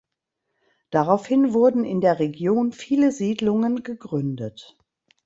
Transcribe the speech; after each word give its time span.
Daraufhin 0.89 1.53
wurden 1.53 1.85
in 1.85 2.01
der 2.01 2.17
Region 2.17 2.71
viele 2.71 3.11
Siedlungen 3.11 3.83
gegründet. 3.83 4.75